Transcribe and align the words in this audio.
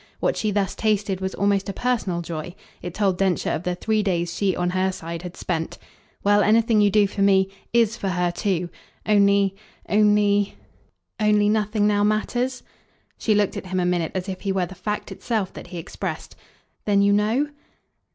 What 0.19 0.35
she 0.35 0.49
thus 0.49 0.73
tasted 0.73 1.21
was 1.21 1.35
almost 1.35 1.69
a 1.69 1.73
personal 1.73 2.21
joy. 2.23 2.55
It 2.81 2.95
told 2.95 3.19
Densher 3.19 3.51
of 3.51 3.61
the 3.61 3.75
three 3.75 4.01
days 4.01 4.35
she 4.35 4.55
on 4.55 4.71
her 4.71 4.91
side 4.91 5.21
had 5.21 5.37
spent. 5.37 5.77
"Well, 6.23 6.41
anything 6.41 6.81
you 6.81 6.89
do 6.89 7.05
for 7.05 7.21
me 7.21 7.51
IS 7.71 7.97
for 7.97 8.09
her 8.09 8.31
too. 8.31 8.71
Only, 9.05 9.55
only!" 9.87 10.55
"Only 11.19 11.49
nothing 11.49 11.85
now 11.85 12.03
matters?" 12.03 12.63
She 13.19 13.35
looked 13.35 13.57
at 13.57 13.67
him 13.67 13.79
a 13.79 13.85
minute 13.85 14.13
as 14.15 14.27
if 14.27 14.41
he 14.41 14.51
were 14.51 14.65
the 14.65 14.73
fact 14.73 15.11
itself 15.11 15.53
that 15.53 15.67
he 15.67 15.77
expressed. 15.77 16.35
"Then 16.85 17.03
you 17.03 17.13
know?" 17.13 17.49